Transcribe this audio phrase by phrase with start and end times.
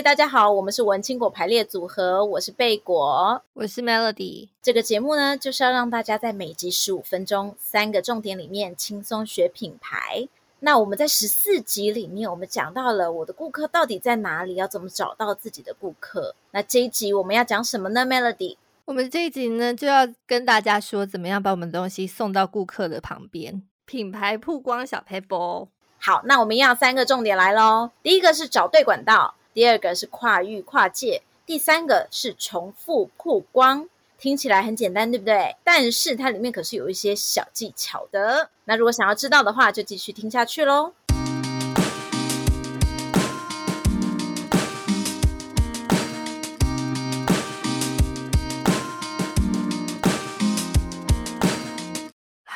[0.00, 4.48] 嗨，大家好，我们是文青果排列组合，我是贝果，我是 Melody。
[4.62, 10.26] 这个节目呢，就是要让大家在每集十五分钟，三个重点里面轻松学品牌。
[10.60, 16.34] 那我们在十四集里面，我们讲到了我的顾客到底在哪里，要怎么找到自己的顾客。
[16.52, 25.68] 那这一集我们要讲什么呢？Melody，我们这一集呢，就要跟大家说，怎么样把我们的东西送到顾客的旁边，品牌曝光小 paper。
[25.98, 27.90] 好，那我们要三个重点来喽。
[28.02, 33.88] 第一个是找对管道，第二个是跨域跨界，第三个是重复曝光。
[34.18, 35.56] 听起来很简单，对不对？
[35.64, 38.50] 但是它里面可是有一些小技巧的。
[38.64, 40.92] 那如果想要知道的话，就继续听下去喽。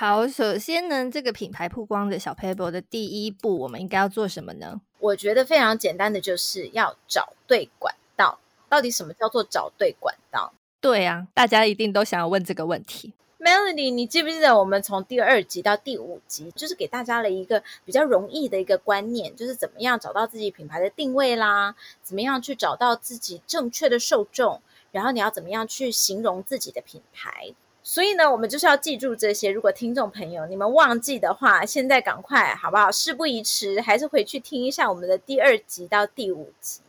[0.06, 4.78] 好，首先呢，这个品牌曝光的小 paper 的第一步，我们应该要做什么呢？
[4.98, 8.38] 我觉得非常简单的，就是要找对管道。
[8.68, 10.52] 到底什么叫做找对管道？
[10.78, 13.14] 对啊，大家一定都想要问这个问题。
[13.38, 24.60] Melody，你记不记得我们从第二集到第五集，就是给大家了一个比较容易的一个观念，就是怎么样找到自己品牌的定位啦，怎么样去找到自己正确的受众，
[24.92, 27.54] 然后你要怎么样去形容自己的品牌。
[27.86, 29.50] 所以呢，我们就是要记住这些。
[29.50, 32.90] 如果听众朋友你们忘记的话，现在赶快好不好？
[32.90, 36.80] 事不宜迟，还是回去听一下我们的第二集到第五集。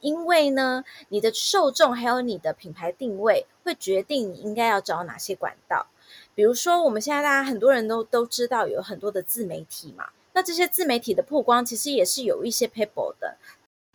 [0.00, 5.86] 因为呢，你的受众还有你的品牌定位，会决定你应该要找哪些管道。
[6.34, 13.36] 比如说，我们现在大家很多人都都知道有很多的自媒体嘛，那这些自媒体的曝光其实也是有一些 people 的。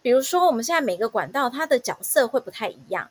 [0.01, 3.09] 比如说，我们现在每个管道它的角色会不太一样。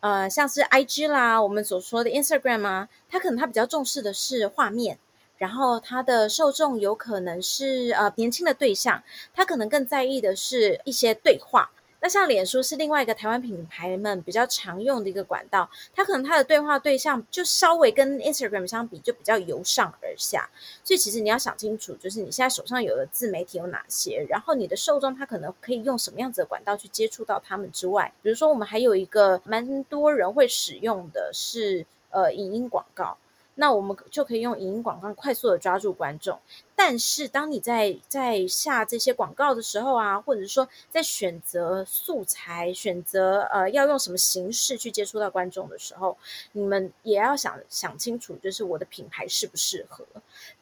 [0.00, 4.98] 呃，像是 IG 啦，我们所说的 Instagram 啊，它可能它比较重视的是画面，
[5.36, 9.02] 然后它的受众有可能是呃年轻的对象，
[9.34, 11.70] 他可能更在意的是一些对话。
[12.00, 20.48] 那像脸书是另外一个台湾品牌们比较常用的一个管道，它可能它的对话对象就稍微跟 Instagram 相比就比较由上而下，
[20.84, 33.18] 所以其实你要想清楚，就是你现在手上有的自媒体有哪些，然后你的受众他可能可以用什么样子的管道去接触到他们之外，比如说我们还有一个蛮多人会使用的是呃影音广告。
[33.60, 36.38] 那我们就可以用影音广告快速的抓住观众，
[36.76, 46.16] 但是当你在在下这些广告的时候啊，或者是说在选择素材、选择呃要用什么形式去接触到观众的时候，
[46.52, 50.06] 你们也要想想清楚，就是我的品牌适不适合。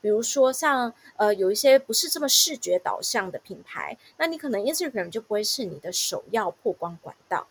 [0.00, 7.46] 比如说像呃有一些不是这么视觉导向的品牌，那你可能 Instagram 就不会是你的首要曝光管道。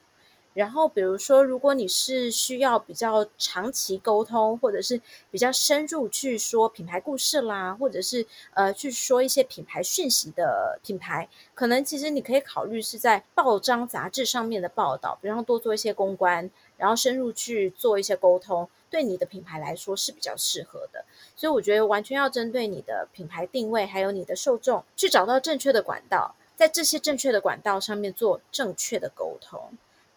[0.56, 21.04] 然后，比如说，如果你是需要比较长期沟通，或者是比较深入去说品牌故事啦，或者是呃去说一些品牌讯息的品牌，可能其实你可以考虑是在报章杂志上面的报道，比方多做一些公关，然后深入去做一些沟通，对你的品牌来说是比较适合的。
[21.36, 29.74] 所以我觉得完全要针对你的品牌定位，还有你的受众，去找到正确的管道，在这些正确的管道上面做正确的沟通。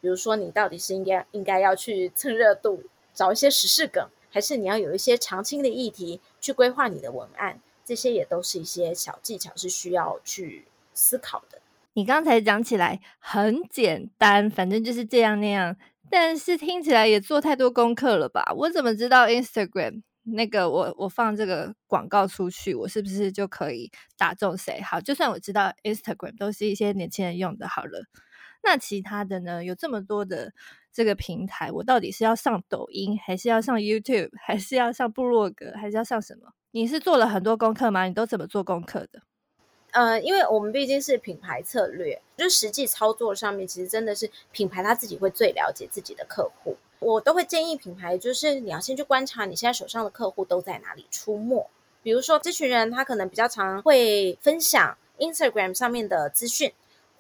[0.09, 2.83] 比如说，你到底是应该应该要去蹭热度，
[3.13, 7.61] 找一些时事梗，还是你要有一些长青的议题去规划你的文案？
[7.85, 10.65] 这些也都是一些小技巧，是需要去
[10.95, 11.61] 思考的。
[11.93, 15.77] 你刚才讲起来很简单，反正就是这样那样，
[16.09, 18.51] 但是听起来也做太多功课了吧？
[18.57, 24.81] 我怎么知道 Instagram 那个我我放这个广告出去，我是不是就可以打中谁？
[24.81, 28.07] 好，就算我知道 Instagram 都是一些年轻人用的，好了。
[28.63, 29.65] 那其他的呢？
[29.65, 30.53] 有这么多的
[30.93, 36.53] 这个平台，我到底是要上抖音，还是要上 YouTube，还是要上部落格，还是要上什么？
[36.73, 38.05] 你是做了很多功课吗？
[38.05, 39.23] 你都怎么做功课的？
[39.93, 46.77] 呃，因为我们毕竟是品牌策略，就实际操作上面，其实真的是品牌他自己会最了解自己的客户。
[46.99, 51.71] 我都会建议品牌，就是你要先去观察你现在手上的客户都在哪里出没。
[52.03, 56.73] 比如说，这群人他可能比较常会分享 Instagram 上面的资讯。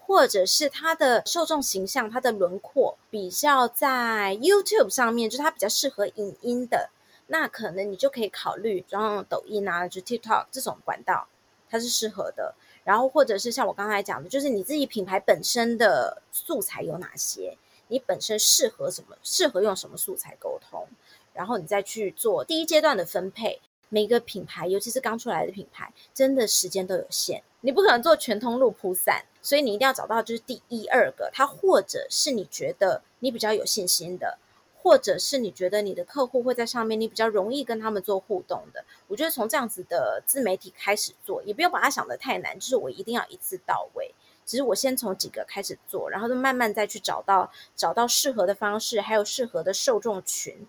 [0.09, 6.89] 或者是他的受众形象，他的轮廓比较在 YouTube 上面，就是他比较适合影音的，
[7.27, 11.29] 那可能你就可以考虑装抖音啊，就 TikTok 这种管道，
[11.69, 12.55] 它是适合的。
[12.85, 17.59] 然后或者是像我刚才讲的，就是你自己品牌本身的素材有哪些，
[17.89, 20.89] 你本身适合什么，适合用什么素材沟通，
[21.35, 23.61] 然后你再去做第一阶段的分配。
[23.89, 34.39] 每个品牌，尤其是刚出来的品牌，真的时间都有限，你不可能做全通路铺散，所以你一定要找到就是第一二个，它或者是你觉得你比较有信心的，
[34.77, 38.85] 或者是你觉得你的客户会在上面，你比较容易跟他们做互动的。
[39.07, 44.15] 我觉得从这样子的自媒体开始做，也不用把它想得太难，就是我一定要一次到位。
[44.47, 50.67] 只是我先从几个开始做，然后就慢慢再去找到找到适合的方式，还有适合的受众群，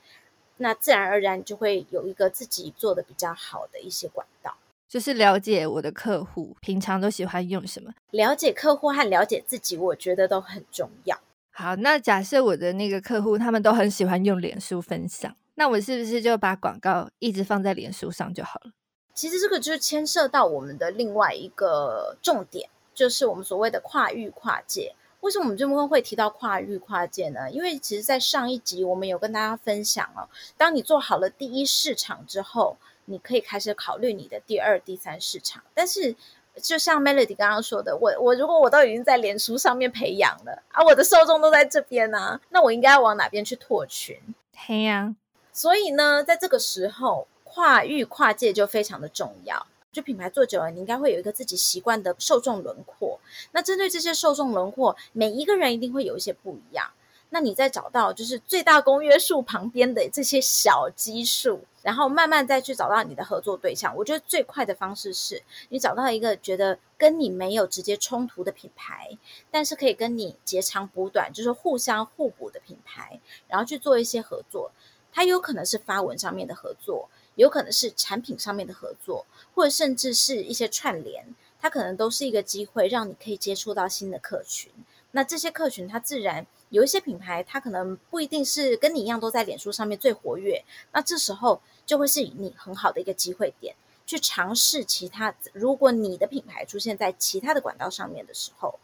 [0.59, 4.55] 那自然而然就会有一个自己做的比较好的一些管道。
[4.87, 11.19] 就是了解我的客户平常都喜欢用什么，了解客户和了解自己，我觉得都很重要。
[11.51, 18.71] 好，那假设我的那个客户他们都很喜欢用脸书分享，那我是不是就把广告一直放在脸书上就好了？
[19.13, 24.95] 其实这个就是牵涉到我们的另外一个重点，就是我们所谓的跨域跨界。
[25.21, 27.49] 为什么我们这边会提到跨域跨界呢？
[27.51, 30.27] 因为其实，在上一集我们有跟大家分享哦，
[30.57, 32.77] 当你做好了第一市场之后。
[33.11, 36.15] 你可以开始考虑你的第二、第三市场，但是
[36.61, 44.15] 就像 Melody 刚刚说的，我我如果我都已经在脸书上面培养了啊，我的受众都在这边呢、啊，那我应该要往哪边去拓群？
[44.55, 45.15] 嘿呀，
[45.51, 49.65] 所以呢，在这个时候，跨域跨界就非常的重要。
[49.91, 53.19] 就品牌做久了，你应该会有一个自己习惯的受众轮廓。
[53.51, 56.91] 那针对这些受众轮廓，每一个人一定会有一些不一样。
[57.31, 63.95] 那你再找到就是最大公约数旁边的这些小基数，然后慢慢再去找到你的合作对象。
[63.95, 69.15] 我觉得最快的方式是你找到一个觉得跟你没有直接冲突的品牌，
[69.51, 74.71] 但是可以跟你截长补短，就是互相互补的品牌，然后去做一些合作。
[75.11, 77.09] 它有可能是发文上面的合作，
[77.39, 79.25] 有可能是产品上面的合作，
[79.55, 81.25] 或者甚至是一些串联，
[81.61, 84.69] 它可能都是一个机会，让你可以接触到新的客群。
[85.11, 86.45] 那这些客群，它自然。
[86.67, 93.73] 有一些品牌，它可能不一定是跟你一样都在脸书上面最活跃，那这时候就会是你很好的一个机会点，
[94.05, 95.33] 去尝试其他。
[95.53, 98.79] 如果你的品牌出现在其他的管道上面的时候，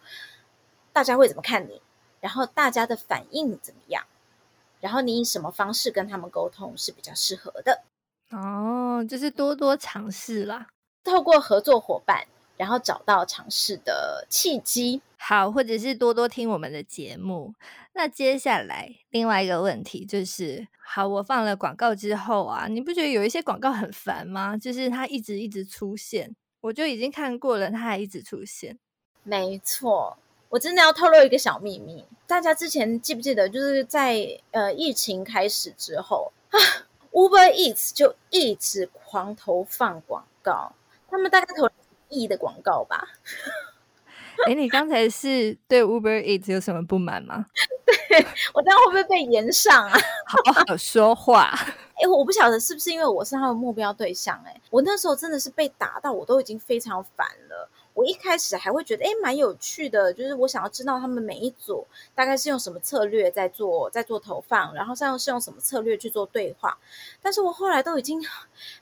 [0.94, 1.82] 大家会怎么看你？
[2.22, 4.06] 然后大家的反应怎么样？
[4.80, 7.84] 然后你以什么方式跟他们沟通是比较适合的？
[8.32, 10.68] 哦，就是多多尝试啦，
[11.04, 12.28] 透过合作伙伴。
[12.58, 17.54] 然后找到尝试的契机，好，或者是多多听我们的节目。
[17.92, 24.56] 那接下来另外一个问题就是，好，我放了广告之后啊，你不觉得有一些广告很烦吗？
[24.56, 28.80] 就是它一直一直出现，我就已经看过了，它还一直出现。
[29.24, 30.18] 没错，
[30.48, 36.58] 我真的要透露一个小秘密，大家之前记不记得，就是在呃疫情开始之后啊
[37.16, 40.74] ，Uber Eats 就一直狂投放广告，
[41.10, 41.68] 他们大概投。
[42.08, 43.04] 亿的广告吧。
[44.46, 47.48] 哎，你刚才是对 Uber Eats 有什么不满吗？
[48.08, 49.98] 对，我这样会不会被延上啊？
[50.28, 51.52] 好好说话。
[51.96, 54.40] 哎，我不晓得是不是因为我是他的目标对象。
[54.46, 57.68] 哎，我那时候真的是被打到，我都已经非常烦了。
[57.96, 66.78] 我一开始还会觉得，哎，蛮有趣的，就是我想要知道他们每一组大概是用什么策略在做，在做投放，然后像是用什么策略去做对话。
[67.22, 68.22] 但是我后来都已经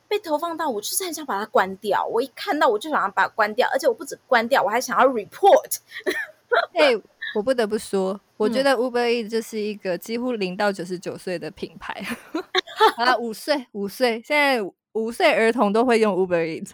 [0.07, 2.03] 被投放到，我就是很想把它关掉。
[2.07, 5.77] 我一看到我就想要把它关掉，而且我不止关掉，我还想要 report。
[6.73, 6.99] 哎，
[7.35, 12.03] 我不得不说，我觉得 Uber Eats 就是一个几乎零到九十九岁的品牌。
[12.97, 14.59] 啊，五岁，五岁，现在
[14.93, 16.71] 五岁儿童都会用 Uber Eats。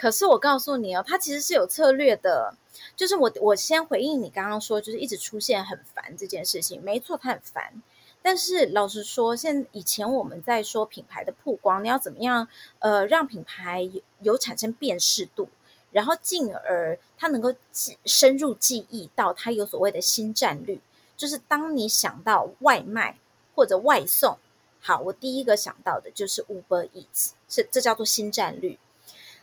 [0.00, 2.54] 可是我告诉你哦，它其实是有策略的。
[2.96, 7.82] 就是我我先回应你刚刚说，就是一直出现很烦这件事情，没错，它很烦。
[8.22, 15.50] 但是老实说，现以前我们在说品牌的曝光，你要怎么样呃让品牌有有产生辨识度，
[15.90, 20.78] 然后进而它能够记深入记忆到它有所谓的新战略。
[21.14, 23.18] 就是当你想到外卖
[23.54, 24.38] 或者外送，
[24.80, 28.78] 好，我第一个想到的就是 Uber Eats，是这叫做新战略。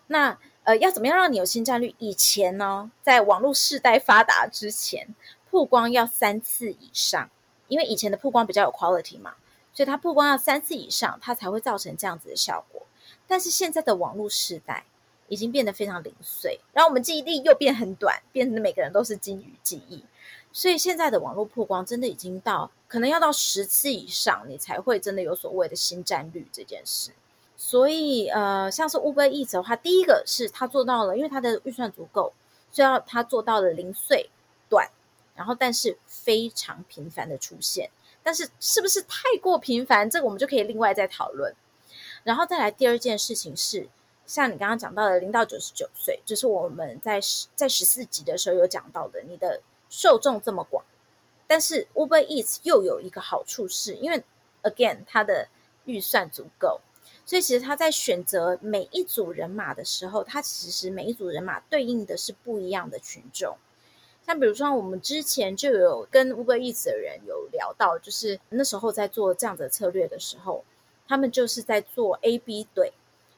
[0.07, 1.93] 那呃，要怎么样让你有新战略？
[1.97, 5.07] 以前呢，在网络世代发达之前，
[5.49, 7.29] 曝光要三次以上，
[7.69, 9.35] 因为以前的曝光比较有 quality 嘛，
[9.73, 12.81] 所以它曝光要三次以上，它才会造成这样子的效果。
[13.25, 14.83] 但是现在的网络世代
[15.29, 20.03] 已经变得非常零碎，然后我们记忆力又变很短，变成每个人都是金鱼记忆，
[20.51, 27.11] 所以现在的网络曝光真的已经到可能要到十次以上，你才会真的有所谓的新战略这件事。
[27.59, 32.31] 所以，呃，像是 Uber Eats 的话，第一个是他做到了，因为他的预算足够，
[32.71, 34.29] 所以他做到了零碎
[34.69, 34.87] 短，
[35.35, 37.89] 然后但是非常频繁的出现。
[38.21, 40.07] 但是是不是太过频繁？
[40.07, 41.55] 这个我们就可以另外再讨论。
[42.23, 43.87] 然后再来第二件事情是，
[44.27, 50.85] 像你刚刚讲到的零到九十九岁，就是我们在十在十四集的时候有讲到的，你的受众这么广，
[51.47, 54.23] 但是 Uber Eats 又有一个好处是，因为
[54.61, 55.47] again 它的
[55.85, 56.81] 预算足够。
[57.27, 63.57] 所以其实他在选择每一组人马的时候，他其实每一组人马对应的是不一样的群众。
[64.25, 70.63] 像比如说，我们之前就有跟 Uber Eats 的人有聊到，就是那时候在做这样的策略的时候，
[71.05, 72.93] 他们就是在做 A B 对，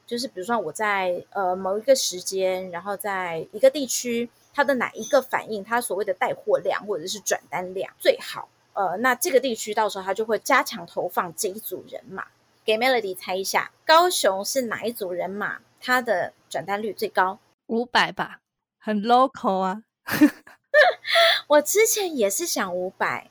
[0.06, 12.24] 就是比如说我在呃某一个时间，然后在一个地区，它的哪一个反应，它所谓的带货量或者是转单量最好，呃，那这个地区到时候它就会加强投放这一组人马。
[12.64, 15.58] 给 Melody 猜一下，高雄是哪一组人马？
[15.80, 17.38] 它的转单率最高？
[17.66, 18.40] 五百吧，
[18.78, 19.82] 很 local 啊。
[21.48, 23.30] 我之前也是想五百，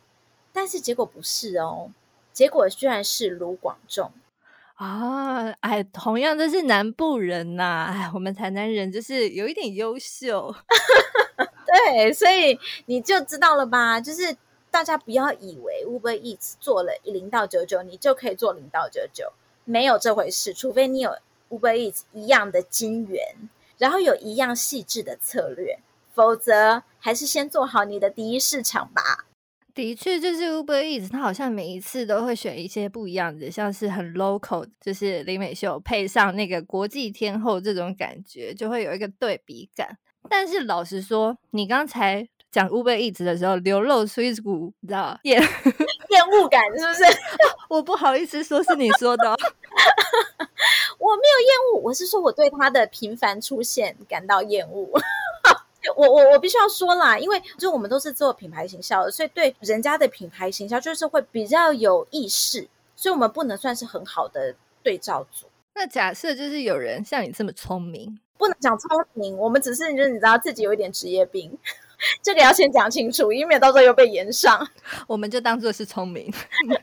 [0.51, 1.91] 但是结果不是哦，
[2.33, 4.12] 结果居然是卢广仲
[4.75, 5.51] 啊！
[5.59, 10.55] 哎，同样都是南部人呐、啊，哎，我们台南人就是有一点优秀。
[11.67, 14.01] 对，所以你就知道了吧？
[14.01, 14.36] 就是
[14.72, 19.34] 大家不要以为 Uber Eats 做了零到九九，你就可以做零到九九，
[19.66, 20.54] 没有这回事。
[20.54, 21.12] 除非你有
[21.50, 23.22] Uber Eats 一样的金源，
[23.78, 25.80] 然后有一样细致的策略。
[26.14, 29.26] 否则，还是先做好你的第一市场吧。
[29.74, 39.98] 的确，就是 Uber Eats，它好像每一次都会选一些不一样的，像是很 local，就是林美秀配上那个国际天后这种感觉，就会有一个对比感。
[40.30, 47.03] 但是老实说，你刚才讲 Uber Eats 的时候，流露出一股你知道厌厌恶感，是不是？
[47.70, 49.29] 我不好意思说是你说的，
[50.98, 54.89] 我没有厌恶，我是说我对他的频繁出现感到厌恶。
[55.96, 64.53] 我我我必须要说啦，因为就我们都是做品牌行销的，所以对人家的品牌行销就是会比较有意识，所以我们不能算是很好的
[64.84, 65.48] 对照组。
[65.75, 71.58] 那假设就是有人像你这么聪明，不能讲聪明，我们只是就是你知道自己有一点职业病，
[72.24, 74.68] 这个要先讲清楚，以免到时候又被延上。
[75.08, 76.32] 我们就当做是聪明，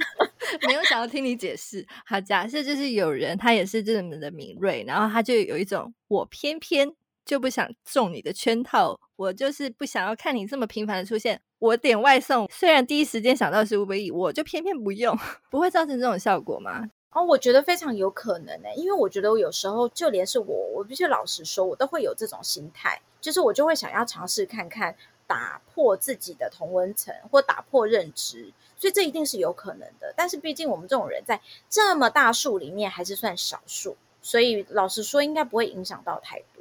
[0.66, 1.86] 没有想要听你解释。
[2.04, 6.94] 好，假设就是有人他也是这么的敏锐，然后他就有一种我偏偏。
[7.26, 11.40] 就不想中你的圈套，我就是不想要看你这么频繁的出现。
[11.58, 15.18] 我点外送，虽然第一时间想到是 Uber 我就偏偏不用，
[15.50, 16.84] 不会造成这种效果吗？
[17.16, 24.94] 哦，我觉得非常有可能呢，因为我觉得我有时候就连是我，我必须老实说，我都会有这种心态，就是我就会想要尝试看看
[25.26, 30.12] 打破自己的同温层或打破认知，所以这一定是有可能的。
[30.14, 36.55] 但是毕竟我们这种人在这么大数里面还是算少数，所以老实说，应该不会影响到太多。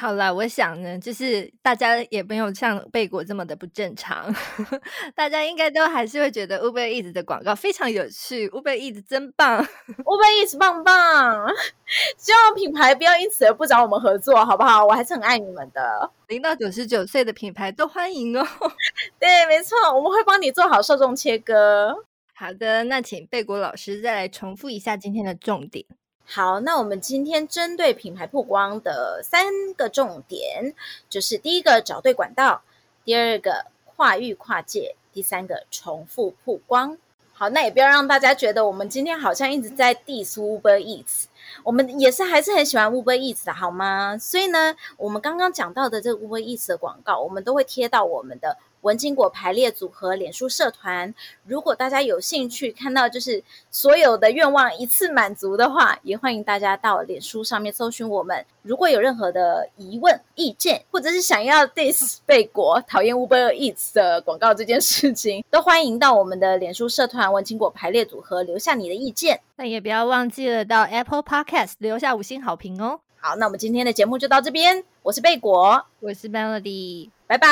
[0.00, 4.32] 好啦，我想呢，就是大家也没有像贝果这么的不正常，
[5.12, 9.60] 大家应该都还是会觉得 Uber Eats 的广告非常有趣，Uber Eats 真棒
[10.04, 11.52] ，Uber Eats 棒棒，
[12.16, 14.86] 希望品牌不要因此而不找我们合作，好不好？
[14.86, 18.46] 我还是很爱你们的，零到九十九岁的品牌都欢迎哦。
[19.18, 22.04] 对，没错，我们会帮你做好受众切割。
[22.34, 25.84] 好的，那请贝果老师再来重复一下今天的重点。
[26.30, 30.74] 好，那我们今天针对品牌曝光的三个重点，
[31.08, 32.60] 就是第一个找对管道，
[33.02, 36.98] 第二个跨域跨界，第三个重复曝光。
[37.32, 41.24] 好，那也不要让大家觉得我们今天好像一直在 diss Uber Eats，
[41.64, 44.18] 我们也是还是很喜欢 Uber Eats 的，好吗？
[44.18, 48.58] 所以呢，我们刚刚讲到的这个 Uber Eats 的广告，我们都会贴到我们的。
[48.82, 51.12] 文青果排列组合脸书社团，
[51.44, 58.44] 如果大家有兴趣看到就是所有的愿望一次满足的话，也欢迎大家到脸书上面搜寻我们。
[58.62, 69.40] 如果有任何的疑问、意见，或者是想要 diss 贝果讨厌 Uber Eats 的广告这件事情， 都欢迎到我们的脸书社团文青果排列组合留下你的意见。
[69.56, 73.00] 那也不要忘记了到 Apple Podcast 留下五星好评哦。
[73.20, 74.84] 好，那我们今天的节目就到这边。
[75.02, 77.10] 我是贝果，我是 Melody。
[77.28, 77.46] 拜拜，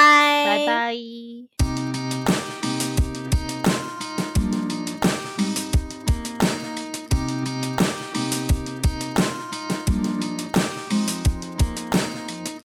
[0.47, 1.56] 拜拜。